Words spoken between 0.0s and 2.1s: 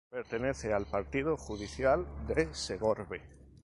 Pertenece al partido judicial